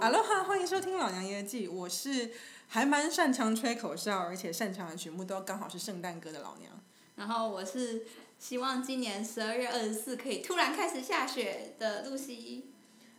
[0.00, 2.30] 哈喽哈，欢迎收听《老娘夜记》，我是
[2.68, 6.72] 还蛮擅长吹口哨，而且擅长的曲目都刚好是圣诞歌的老娘。
[7.16, 8.06] 然后我是
[8.38, 12.70] 希望今年十二月二十四可以突然开始下雪的露西。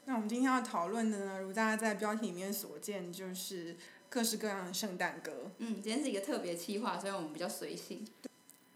[0.05, 3.75] 那我们今天要讨论的呢，如大家在标题里面所见，就是
[4.09, 5.51] 各式各样的圣诞歌。
[5.57, 8.07] 嗯，今天是一个特别企划，所以我们比较随性。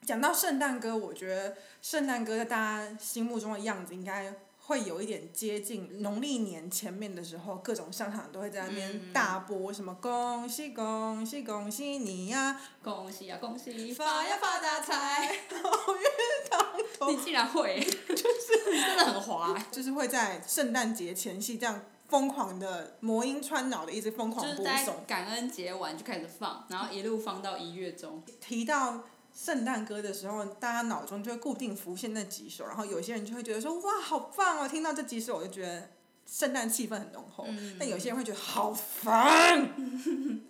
[0.01, 4.35] 讲到圣诞歌，我觉得圣诞歌在大家心目中的样子，应该
[4.65, 15.27] 会有一点接近农历年前面的时候，各种商场都会在那边大播什么“恭喜恭喜恭喜你呀，恭喜呀恭喜，发呀发大财，
[15.61, 16.03] 好运
[16.49, 16.65] 当
[16.97, 17.77] 头你竟然会，
[18.07, 25.03] 就是真的很滑，”，就是会在圣诞节前夕这样疯狂的魔音穿脑的一直疯狂就是在播送。
[25.05, 28.23] 感恩节完就开始放，然后一路放到一月中。
[28.39, 35.89] 提到圣诞歌的时候，大家脑中就会固定浮现那几首，然后有些人就会觉得说哇好棒哦，听到这几首我就觉得
[36.25, 37.45] 圣诞气氛很浓厚。
[37.47, 39.73] 嗯但有些人会觉得好烦。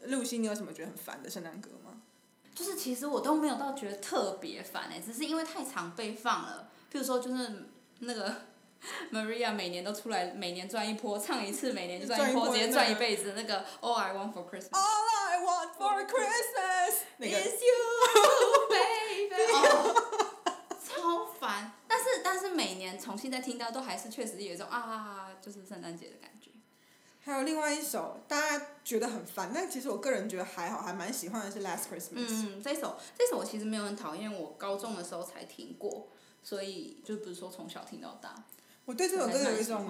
[0.08, 2.02] 露西，你有什么觉得很烦的圣诞歌吗？
[2.54, 6.70] 就是其实我都没有到觉得特别烦哎、只是因为太常被放了。
[6.92, 7.66] 譬如说就是
[8.00, 8.36] 那个
[9.12, 14.70] Maria 每年都出来，每年赚一波，唱一次每年就赚一波，直接赚一辈子那个 All I Want for Christmas。
[14.72, 18.13] All I want for Christmas is you。
[19.52, 19.96] 哦，
[20.84, 21.72] 超烦。
[21.88, 26.50] 但是但是每年重新再听到，都还是确实有一种啊，就是圣诞节的感觉。
[27.26, 32.28] 还有另外一首大家觉得很烦，但其实我个人觉得还好，还蛮喜欢的是 Last Christmas。
[32.28, 36.08] 嗯，这首这首我其实没有很讨厌，我高中的时候才听过，
[36.44, 38.44] 所以就不是说从小听到大。
[38.86, 39.90] 我对这首歌有一种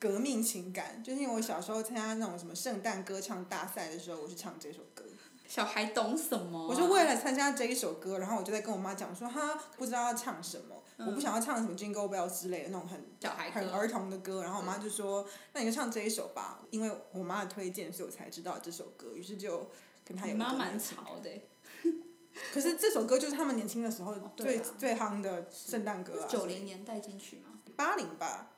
[0.00, 5.04] 革命情感，就是因为我小时候参加那种什么圣诞歌唱大赛的时候，我是唱这首歌。
[5.52, 11.06] 小孩懂什么啊、我就为了参加这一首歌，然后我就在跟我妈讲说，哈，不知道要唱什么，嗯。
[11.06, 19.68] 我不想要唱什么 Jingle Bell 之类的那种很小孩很儿童的歌，然后我妈就说，那你就唱这一首吧，因为我妈的推荐，所以我才知道这首歌，于是就
[20.06, 21.28] 跟她你有妈蛮潮的。
[21.28, 21.46] 欸，
[22.54, 27.50] 可是这首歌就是他们年轻的时候最、最夯的圣诞歌啊，九零年代进去吗。
[27.76, 28.51] 八零吧，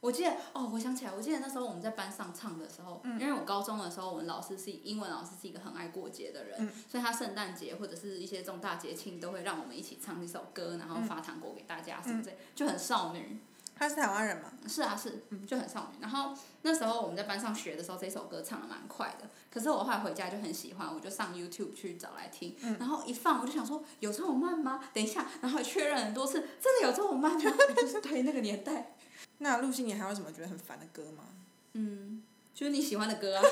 [0.00, 13.40] 我记得哦，我想起来，我记得那时候我们在班上唱的时候，嗯因为我高中的时候，我们老师是英文老师是一个很爱过节的人，嗯所以他圣诞节或者是一些重大节庆都会让我们一起唱一首歌，然后发糖果给大家什么之类，就很少女。
[13.74, 16.00] 他是台湾人吗，是啊，是，就很少女。
[16.00, 19.30] 然后那时候我们在班上学的时候，这首歌唱的蛮快的。
[19.52, 22.56] 可是我后来回家就很喜欢，我就上 YouTube 去找来听。
[22.80, 24.80] 然后一放，我就想说，有这么慢吗？
[24.92, 27.52] 等一下，然后确认很多次，真的有这么慢吗？
[27.76, 28.96] 就是对那个年代，
[29.38, 31.24] 那露西，你还有什么觉得很烦的歌吗？
[31.72, 32.22] 嗯，
[32.54, 33.42] 就是你喜欢的歌啊。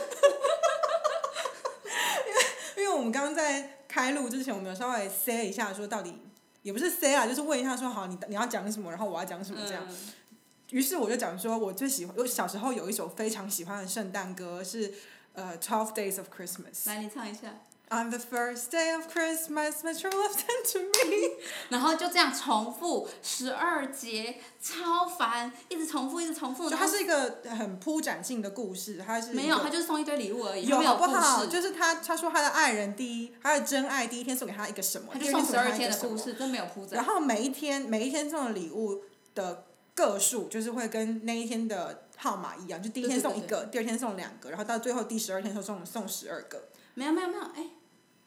[2.77, 6.15] 因为我们刚刚在开录之前，我们有稍微 say 一下，说到底
[6.63, 9.85] 也不是 say 啊，就是问一下说好，你你要讲什么，然后我要讲什么这样。
[9.89, 9.97] 嗯
[10.71, 14.93] 于是我就讲说，我最喜欢，我小时候有一首非常喜欢的圣诞歌是
[15.33, 16.75] 呃《Twelve Days of Christmas》。
[16.89, 17.61] 来，你唱一下。
[17.89, 21.37] On the first day of Christmas, my true love sent to me。
[21.71, 26.69] 然后就这样重复十二节，超烦，一直重复，一直重复。
[26.69, 31.45] 就它是一个很铺展性的故事，它是没有，个他就是送一堆礼物而已，有没有不好？
[31.45, 31.49] 事。
[31.49, 35.71] 就是他他说他的爱人第一，他的真爱第一天送给他一个什么，他送给就送十二。
[35.71, 36.97] 天的故事，真没有铺展。
[36.97, 39.65] 然后每一天每一天送的礼物的
[39.95, 46.65] 个数，就是会跟那一天的号码一样，就第一天送一个，第二天送两个，然后到最后第十二天的时候送送十二个。
[46.99, 47.63] 没有没有没有，哎，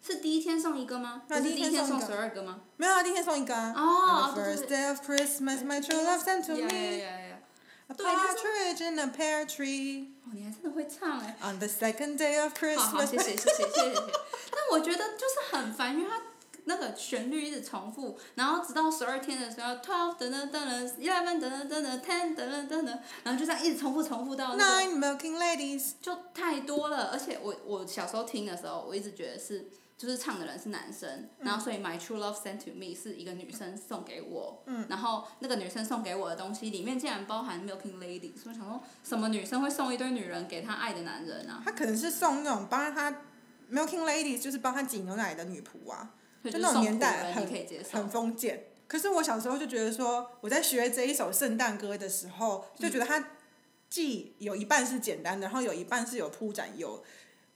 [0.02, 1.24] 是第一天送一个吗？
[1.28, 2.62] 那第一天送十二个吗？
[2.78, 3.74] 没有啊，第一天送一个啊。
[3.76, 7.04] On、the first day of Christmas, my true love sent to me.
[7.88, 10.10] A partridge in a pear tree.
[10.24, 11.36] 哦，你还真的会唱哎。
[11.42, 12.78] On the second day of Christmas.
[12.78, 13.94] 好,好，谢谢谢谢谢谢。
[14.52, 16.22] 但我觉得就是很烦，因为它
[16.66, 25.94] 那个旋律一直重复，然后直到十二天的时候，twelve 等等等等，eleven 等等等等，ten 等等等等，然后就这样一直重复重复到、Nine milking ladies.
[26.00, 29.68] 就太多了，而且我我小时候听的时候，我一直觉得是。
[30.00, 41.62] 就是唱的人是男生，然后所以 My True Love Sent to Me 是一个女生送给我，然后那个女生送给我的东西里面竟然包含 Milking Lady，所以我想说什么女生会送一堆女人给她爱的男人啊？
[41.66, 43.12] 她可能是送那种帮她
[43.69, 46.16] milking ladies，就是帮她挤牛奶的女仆啊。
[46.45, 48.68] 就那种年代很你可以接受很，封建。
[48.88, 53.31] 可是我小时候就觉得说，我在学这一首圣诞歌的时候，就觉得它
[53.90, 57.04] 既有一半是简单的，然后有一半是有铺展、有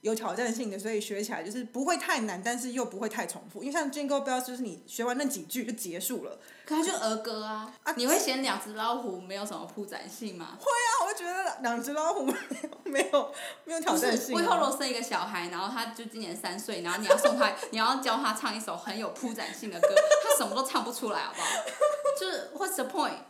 [0.04, 3.62] 有挑战性的，所以学起来就是不会太难，但是又不会太重复。
[3.62, 6.38] 因为像 Jingle Bells 就是你学完那几句就结束了。
[6.66, 10.58] 可它就儿歌啊，啊你会嫌两只老虎没有什么铺展性吗？
[10.60, 13.34] 会啊我就觉得两只老虎没有没有
[13.64, 19.88] 没有挑战性、我以后生一个小孩，然后他就今年三岁，然后你要送他，你要教他唱一首很有铺展性的歌，
[20.22, 21.48] 他什么都唱不出来，好不好？
[22.20, 23.20] 就是 What's the point？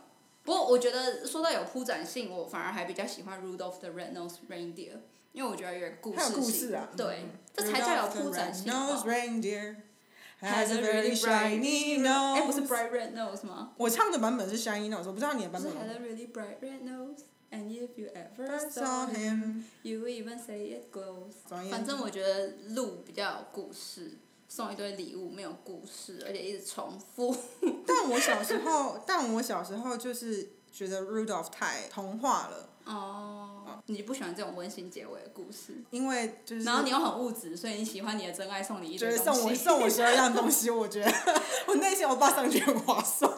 [0.43, 4.99] 不过我觉得说到有铺展性，我反而还比较喜欢 Rudolph the Red-Nosed Reindeer，
[5.35, 6.33] 因为我觉得有点故事性。
[6.33, 6.89] 故事啊。
[6.95, 8.71] 对嗯，这才叫有铺展性。
[8.71, 9.75] Rudolph 好 the reindeer
[10.41, 12.35] Has has a very really shiny nose。
[12.35, 13.73] 哎，不是 bright red nose 吗？
[13.77, 17.19] 我唱的版本是 shiny nose，我不知道你的版本 had 有 a really bright red nose,
[17.51, 21.33] and if you ever saw him, you even say it glows.
[21.69, 24.17] 反正我觉得鹿比较有故事，
[24.49, 27.35] 送一堆礼物没有故事，而且一直重复。
[27.87, 39.41] 但我小时候，但我小时候就是觉得 Rudolph 太童话了，哦，你不喜欢这种温馨结尾的故事，因为就是然后你又很物质，所以你喜欢你的真爱送你一就是堆东西。
[39.41, 41.11] 送我送我十二样东西，我觉得
[41.67, 43.31] 我内心我爸上去很划算。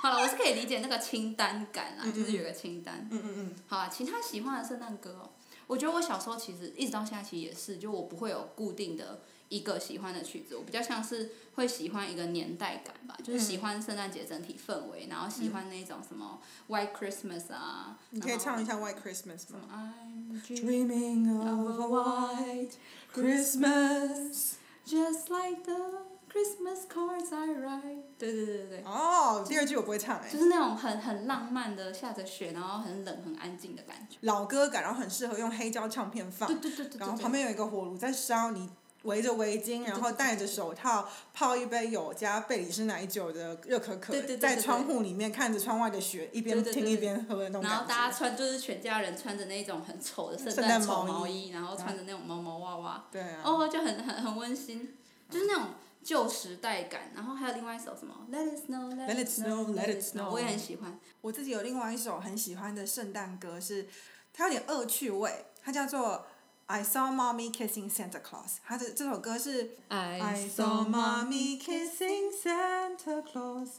[0.00, 3.08] 好了，我是可以理解那个清单感啦，就是有个清单。
[3.10, 3.54] 嗯嗯嗯。
[3.66, 5.30] 好啊，其他喜欢的圣诞歌、哦，
[5.66, 17.96] 我觉得我小时候其实一直到现在其实也是，就我不会有固定的一个喜欢的曲子，我比较像是会喜欢一个年代感吧，就是喜欢圣诞节整体氛围，然后喜欢那种什么 White Christmas 啊。
[18.10, 22.72] 你可以唱一下 White Christmas 吗 I'm dreaming？Dreaming of a a white
[23.14, 24.54] Christmas。
[24.86, 28.04] just like the Christmas cards I write。
[28.18, 28.82] 对对对对对。
[28.84, 30.38] 哦，第二句我不会唱哎就。
[30.38, 34.16] 是那种很很浪漫的下着雪，然后很冷很安静的感觉。
[34.22, 36.98] 老歌感，然后很适合用黑胶唱片放，对对对对。
[37.00, 38.70] 然后旁边有一个火炉在烧，你
[39.02, 47.86] 围着围巾，然后戴着手套，泡一杯有加贝里斯奶酒的热可可对对对，在窗户里面看着窗外的雪，一边听一边喝的那种然后。
[47.86, 53.42] 大家穿就是全家人穿着那种很丑的圣圣诞毛毛衣，然后穿着那种毛毛娃娃，对啊。
[53.44, 54.96] 哦，就很很很温馨，
[55.30, 55.68] 就是那种
[56.02, 57.12] 旧时代感。
[57.14, 60.98] 然后还有另外一首什么 Let It Snow Let Let it It snow, Snow let Let it Snow，我也很喜欢。
[61.20, 63.86] 我自己有另外一首很喜欢的圣诞歌是，
[64.32, 66.26] 它有点恶趣味，它叫做
[66.70, 68.58] I Saw Mommy Kissing Santa Claus。
[68.62, 73.78] 它的这首歌是 I saw mommy kissing Santa Claus。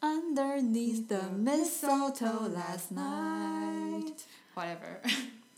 [0.00, 4.14] underneath the mistletoe last night。
[4.54, 5.02] Whatever。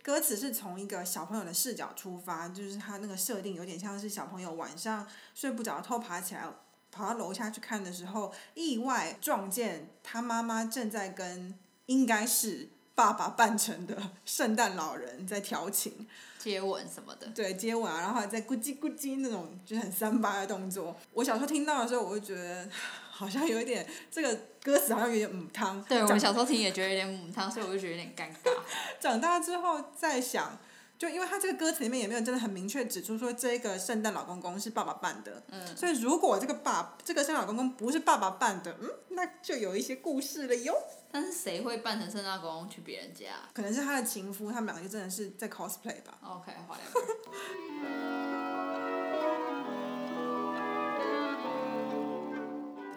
[0.02, 6.42] 歌词是从一个小朋友的视角出发，就是他那个设定有点像是小朋友晚上睡不着，偷爬起来
[6.90, 11.56] 跑到楼下去看的时候，意外撞见他妈妈正在跟
[11.86, 16.06] 应该是爸爸扮成的圣诞老人在调情。
[16.38, 17.26] 接吻什么的。
[17.29, 20.94] 对，接吻啊，然后还在咕叽咕叽那种就是很三八的动作。
[21.12, 22.69] 我小时候听到的时候，我就觉得
[23.11, 25.82] 好像有一点这个歌词好像有点母汤。
[25.85, 28.50] 对，我们小时候听也觉得有点母汤，所以我就觉得有点尴尬。
[29.00, 30.58] 长大之后再想，
[31.04, 35.76] 就因为他这个歌词里面也没有真的很明确指出说这个圣诞老公公是爸爸扮的，嗯。
[35.76, 40.74] 所以如果这个爸这个圣诞老公公不是爸爸扮的，嗯，那就有一些故事了哟。
[41.12, 46.18] 但是谁会扮成圣诞公公去别人家可能是他的情夫，他们两个就真的是在 cosplay 吧。
[46.22, 47.02] ？OK，whatever。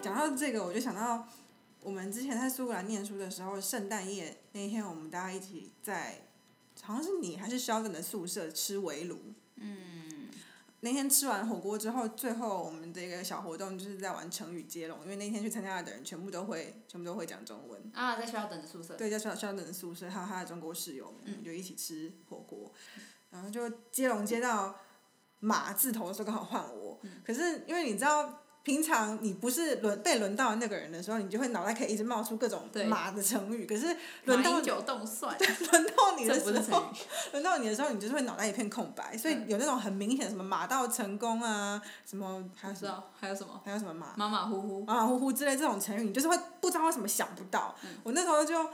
[0.01, 1.27] 讲到这个，我就想到
[1.81, 6.26] 我们之前在苏格兰念书的时候，圣诞夜那一天，我们大家一起在，
[6.87, 9.19] 好像是你还是 Sheldon 的宿舍吃围炉。
[9.55, 10.29] 嗯。
[10.79, 17.91] 那天吃完火锅之后，最后我们的一个小活动就是在玩成语接龙，因为那天去参加的人全部都会，全部都会讲中文。
[17.93, 18.95] 啊，在学校等的宿舍。
[18.95, 22.71] 对，在 Sheldon 的宿舍，还有他的中国室友们，我们就一起吃火锅，
[23.31, 24.79] 然后就接龙接到
[25.41, 27.01] 马字头的时候，刚好换我。
[27.25, 28.43] 可是因为你知道。
[28.67, 33.65] 平常你不是轮被轮到那个人的时候，你就会脑袋可以一直冒出各种马的成语。
[33.65, 35.33] 可是轮到九冻蒜。
[35.71, 36.91] 轮到你的时候。
[37.31, 43.61] 轮到你的时候，你就是会脑袋一片空白，所以有那种很明显的什么马到成功啊，什么还有什么还有什么？
[43.63, 44.83] 还有什么马马马虎虎。
[44.83, 47.73] 马马虎虎之类这种成语，你就是会不知道为什么想不到。
[48.03, 48.69] 我那时候就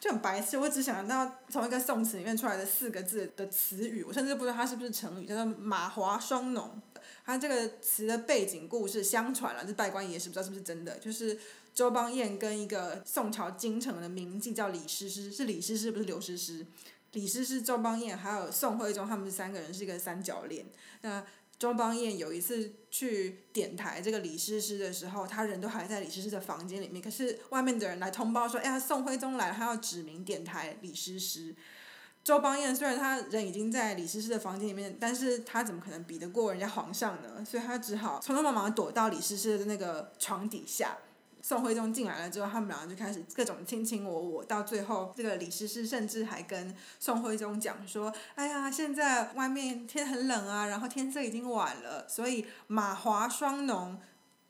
[0.00, 6.82] 就很白痴，我只想到从一个宋词里面出来的四个字的词语，我甚至不知道它是不是成语，叫做“马华双浓”。
[7.24, 11.38] 它这个词的背景故事，相传了，这拜官爷是，不知道是不是真的，就是
[11.74, 16.66] 周邦彦跟一个宋朝京城的名妓叫李师师，是李师师，不是刘师师。
[17.12, 20.64] 李师师、周邦彦还有宋徽宗，他们三个人是一个三角恋。
[21.02, 21.26] 那
[21.58, 31.54] 周邦彦有一次去点台这个李师师的时候，他人都还在李师师的房间里面，可是外面的人来通报说，哎呀，宋徽宗来了，他要指名点台李师师。
[32.22, 37.44] 周邦彦虽然他人已经在李师师的房间里面，但是他怎么可能比得过人家皇上呢？
[37.44, 40.98] 所以他只好匆匆忙忙躲到李师师的那个床底下。
[41.42, 53.98] 宋徽宗进来了之后，他们两个就开始各种卿卿我我，到最后，这个李师师甚至还跟宋徽宗讲说：“哎呀，现在外面天很冷啊，然后天色已经晚了，所以马滑霜浓，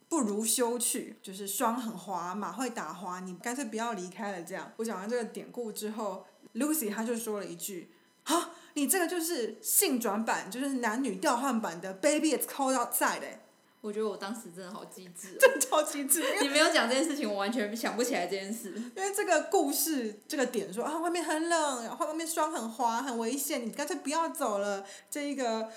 [0.08, 1.16] 不如休去。
[1.22, 7.90] 就是霜很滑，马会打滑，你干脆不要离开了。”这样，我讲完这个典故之后，Lucy 她就说了一句
[8.24, 13.40] ：“啊，你这个就是性转版，就是男女调换版的 Baby It's Cold Outside 哎。”
[13.82, 15.36] 我觉得我当时真的好机智、哦。
[15.40, 16.22] 真的超机智。
[16.42, 18.74] 你没有讲这件事情，我完全想不起来这件事。
[18.94, 24.84] 因为这个故事这个点说啊，外面很冷，然后外面霜很滑，很危险，你干脆不要走了。
[25.10, 25.70] 这一个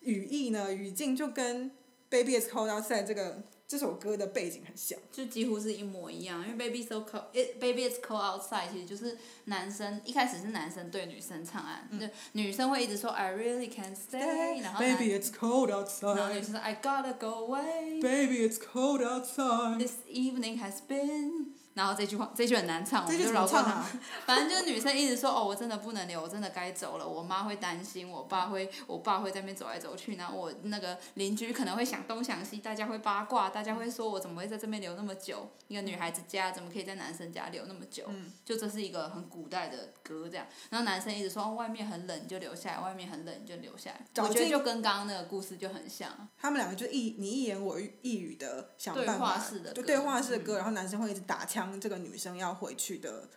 [0.00, 1.70] 语义呢，语境就跟
[2.10, 4.98] 《Baby It's Cold Outside》这个这首歌的背景很像。
[5.12, 7.24] 就几乎是一模一样，因为 Baby So Cold
[7.60, 16.42] Baby It's Cold Outside 其实就是男生一开始是男生对女生唱啊，就女生会一直说 I really can't stay，然后 Baby It's Cold 然后女 Outside。
[16.42, 18.00] 生说 I gotta go away。
[18.00, 19.78] Baby It's Cold Outside。
[19.78, 21.48] This evening has been，
[21.78, 23.62] 然后这句话这句很难唱，我就饶过他。
[23.62, 23.90] 么唱啊？
[24.26, 27.06] 反正就是女生一直说哦，我真的不能留，我真的该走了。
[27.06, 35.48] 我妈会担心，我爸会，我爸会在那边走来走去，然后我那个邻居可能会想东想西，大家会八卦，大家会说我怎么会在这边留那么久？
[35.68, 38.10] 一个女孩子家怎么可以在男生家留那么久？
[38.44, 40.44] 就这是一个很古代的歌这样。
[40.70, 44.24] 然后男生一直说哦，外面很冷，你就留下来；外面很冷，你就留下来。
[44.24, 46.08] 我觉得就跟刚刚那个故事就很像。
[46.36, 53.28] 他们两个就一你一言我一语的想办对话法式的，歌就对话式的歌，然后男生会一直打枪这个女生要回去的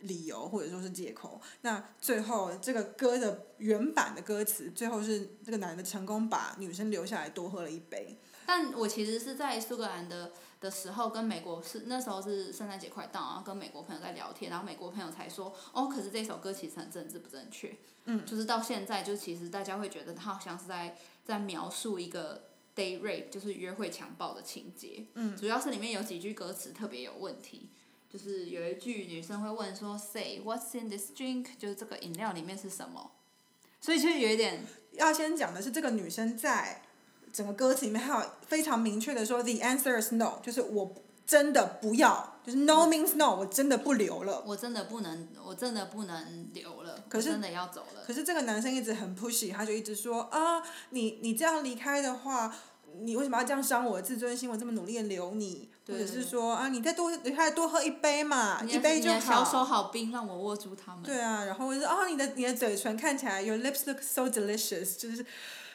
[0.00, 1.40] 理由或者说是借口。
[1.60, 8.18] 那最后这个歌的原版的歌词，最后是这个男的成功把女生留下来多喝了一杯。
[8.46, 17.76] 但我其实是在苏格兰的的时候，跟美国是那时候是圣诞节快到，然后跟美国朋友在聊天，然后美国朋友才说，哦，可是这首歌其实很政治不正确。
[18.06, 18.26] 嗯。
[18.26, 22.49] 就是到现在，就其实大家会觉得他好像是在在描述一个
[23.00, 25.06] rape，就是约会强暴的情节。
[25.14, 25.36] 嗯。
[25.36, 27.70] 主要是里面有几句歌词特别有问题。
[28.12, 33.12] 就是有一句女生会问说：“Say what's in this drink？” 就是这个饮料里面是什么？
[33.80, 36.82] 所以其实有一点 要先讲的是，这个女生在
[37.32, 40.92] 整个歌词里面还有非常明确的说，the answer is no，就是我
[41.24, 44.42] 真的不要，就是 no means no，我真的不留了。
[44.44, 48.02] 我真的不能，我真的不能留了，可是真的要走了。
[48.04, 50.60] 可是这个男生一直很 pushy，他就一直说啊，
[50.90, 52.52] 你你这样离开的话，
[53.02, 54.50] 你为什么要这样伤我的自尊心？
[54.50, 59.84] 我这么努力的留你，或者是说啊，你再多你还多喝一杯嘛，一杯就你的小手好。
[59.84, 61.02] 冰，让我握住它们。
[61.02, 65.24] 对啊，然后我就说啊，你的你的嘴唇看起来，your lips look so delicious，就是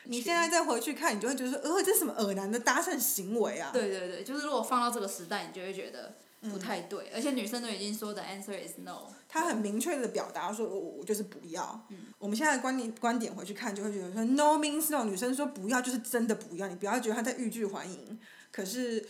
[0.04, 3.72] 你现在再回去看，你就会觉得说，呃，这是什么恶男的搭讪行为啊？
[3.74, 6.14] 对对对，就是如果放到这个时代，你就会觉得嗯
[6.50, 9.08] 不太对，而且女生都已经说的 answer is no。
[9.28, 11.88] 他很明确的表达说，我我就是不要。
[12.18, 18.20] 我们现在的观点观点回去看，就会觉得说 no means no，女生说不要就是真的不要，你不要觉得她在欲拒还迎。
[18.52, 19.06] 可是，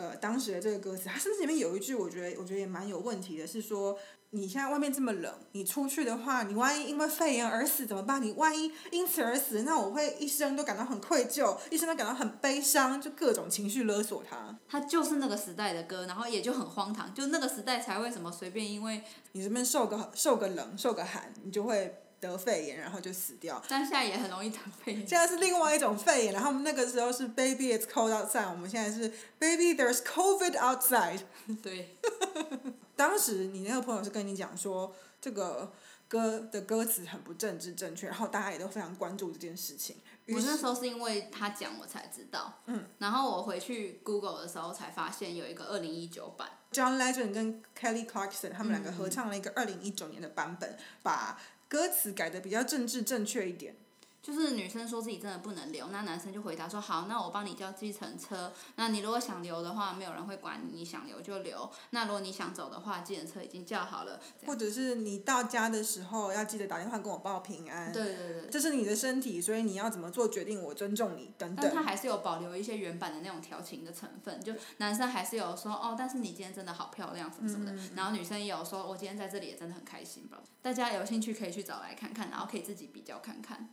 [0.00, 3.98] 呃，当时的这个歌词，它甚至里面有一句，我觉得我觉得也蛮有问题的，是说
[4.30, 8.22] 你现在外面这么冷，你出去的话，你万一因为肺炎而死怎么办？
[8.22, 14.58] 你万一因此而死，那我会一生都感到很愧疚，一生都感到很悲伤，就各种情绪勒索他。
[14.66, 19.02] 他就是那个时代的歌，然后也就很荒唐，就那个时代才会什么随便因为，
[19.32, 23.62] 你这边受个受个冷，受个寒，你就会得肺炎，然后就死掉。
[23.68, 25.06] 但现在也很容易得肺炎。
[25.06, 31.20] 现在是另外一种肺炎，然后我们那个时候是 Baby It's Cold Outside，我们现在是 Baby There's COVID Outside。
[31.62, 31.96] 对，
[32.94, 35.72] 当时你那个朋友是跟你讲说这个
[36.06, 39.96] 歌的歌词很不政治正确，然后大家也都非常关注这件事情。
[40.28, 53.76] 我那时候是因为他讲我才知道，嗯，然后我回去 Google 的时候才发现有一个二零一九版，John Legend 跟 Kelly Clarkson 他们两个合唱了一个二零一九年的版本，把歌词改的比较政治正确一点。
[54.22, 58.52] 就是女生说自己真的不能留，那男生就回答说好，那我帮你叫计程车。
[58.76, 61.70] 那你如果想留的话，没有人会管你，你想留就留。
[61.90, 64.20] 那如果你想走的话，计程车已经叫好了。
[64.46, 67.92] 或者是你到家的时候要记得打电话跟我报平安。
[67.92, 68.50] 对对对。
[68.50, 71.64] 这是你的身体，所以你要怎么做决定，我尊重你等等。
[71.64, 80.42] 但他还是有保留一些原版的那种调情的成分，就男生还是有说哦，但是你今天真的好漂亮什么什么的，然后女生也有说我今天在这里也真的很开心吧。
[80.60, 83.70] 大家有兴趣可以去找来看看，然后可以自己比较看看。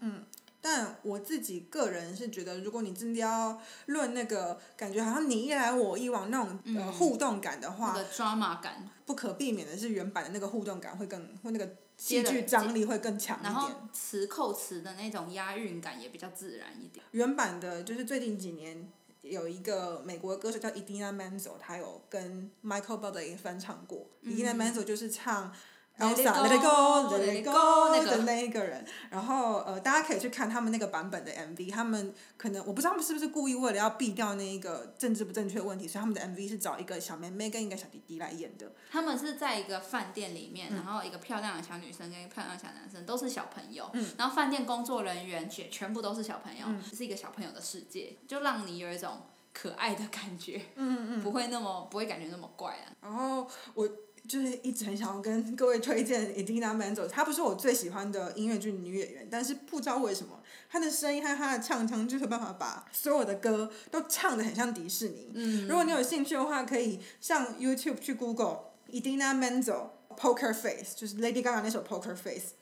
[0.69, 13.79] 但我自己个人是觉得，如果你真的要论那个感觉，好像你一来我一往那种、呃互动感的话，那个 drama 感，不可避免的是原版的那个互动感会更，会那个戏剧张力会更强一然后点。
[13.93, 17.05] 词扣词的那种押韵感也比较自然一点。
[17.12, 24.05] 原版的就是最近几年有一个美国歌手叫 Edina Menzel，他有跟 Michael Bublé 翻唱过。
[24.21, 25.53] Edina Menzel 就是唱。
[25.99, 28.17] It Elsa go, Let it go, let Let it 个。
[28.17, 38.71] 的那一个人，然后呃，大家可以去看他们那个版本的 MV，他们可能我不知道他们是不是故意为了要避掉那一个政治不正确的问题，所以他们的 MV 是找一个小妹妹跟一个小弟弟来演的。
[38.91, 40.53] 他们是在一个饭店里嗯。
[40.53, 44.13] 面，然后一个漂亮的小女生跟一个漂亮的小男生都是小朋友，嗯。
[44.19, 51.19] 然后饭店工作人员全全部都是小朋友，是一个小朋友的世界，就让你有一种可爱的感觉，嗯。
[51.23, 52.93] 不会那么不会感觉那么怪啊。
[53.01, 53.89] 然后我
[54.27, 65.31] 就是一直很想要跟各位推荐 Edina Menzel，她不是我最喜欢的音乐剧女演员，但是不知道为什么她的声音和她的唱腔就是有办法把所有的歌都唱的很像迪士尼。
[65.34, 68.60] 嗯如果你有兴趣的话，可以上 YouTube 去 Google
[68.91, 72.53] Edina Menzel Poker Face，就是 Lady Gaga 那首 Poker Face。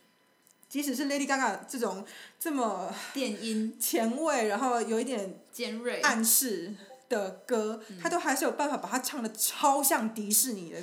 [0.68, 2.04] 即使是 Lady Gaga 这种
[2.40, 6.74] 这么电音前卫，然后有一点尖锐，暗示
[7.08, 10.80] 的歌，他都还是有办法把它唱的超像迪士尼的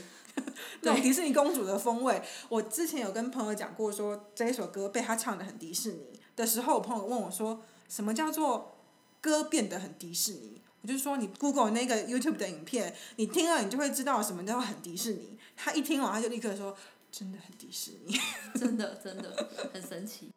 [0.82, 2.22] 那种迪士尼公主的风味。
[2.48, 8.78] 我之前有跟朋友讲过说这一首歌被他唱的很迪士尼的时候，我朋友问我说什么叫做
[9.20, 10.60] 歌变得很迪士尼？
[10.82, 15.38] 我就说你 Google 那个 YouTube 的影片，你听了你就会知道什么叫很迪士尼。
[15.56, 16.76] 他一听完他就立刻说
[17.10, 18.18] 真的很迪士尼。
[18.54, 20.32] 真的真的很神奇。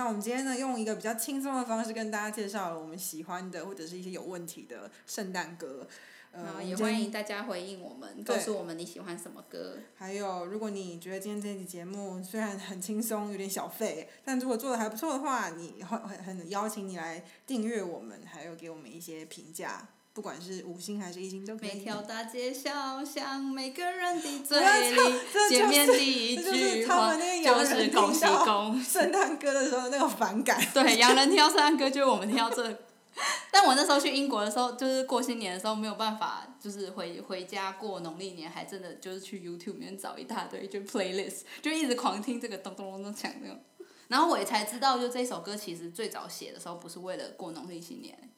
[0.00, 5.86] 那我们今天呢，用一个比较轻松的方式跟大家介绍了我们喜欢的或者是一些有问题的圣诞歌。
[6.32, 9.76] 呃，也欢迎大家回应我们，告诉我们你喜欢什么歌。
[9.94, 19.86] 还有，如果你觉得今天这期节目虽然很轻松，有点小费，但如果做的还不错的话，你很很很邀请你来订阅我们，还有给我们一些评价，
[20.20, 21.70] 不管是五星还是一星都可以。
[21.72, 25.14] 每条大街小巷，每个人的嘴里，
[25.48, 28.84] 见面第一句话就是恭喜恭喜。
[28.84, 30.62] 圣诞歌的时候那个反感。
[30.74, 32.70] 对，洋人听到圣诞歌，就是我们听到这。
[33.50, 43.58] 但我那时候去英国的时候，就是过新年的时候没有办法，就是回回家过农历年，还真的就是去 YouTube 里面找一大堆就 playlist，就一直狂听这个咚咚咚咚响那种。
[44.08, 48.30] 然后我也才知道，就这首歌其实最早写的时候不是为了过农历新年，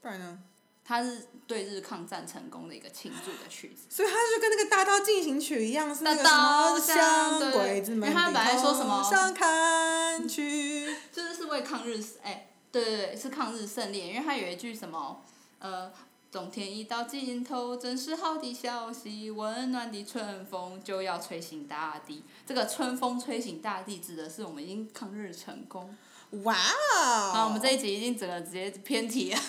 [0.00, 0.38] 不然呢？
[0.84, 3.86] 它是对日抗战成功的一个庆祝的曲子。
[3.88, 10.94] 所以它就跟那个《大刀进行曲》一样，是那个什么向向对鬼子们本来说什么头上看去。
[11.10, 15.24] 就是是为抗日，哎、对对对，是抗日胜利，因为他有一句什么，
[15.58, 15.90] 呃，
[16.30, 22.24] 冬天一到尽头，真是好的消息，温暖的春风就要吹醒大地。
[22.46, 25.96] 这个春风吹醒大地，指的是我们已经抗日成功。
[26.42, 27.32] 哇哦！
[27.32, 29.40] 好，我们这一集已经整个直接偏题了。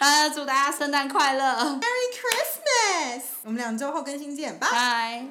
[0.00, 3.20] 大家祝大家圣诞快乐，Merry Christmas！
[3.42, 4.66] 我们两周后更新见，拜。
[4.66, 5.26] 拜。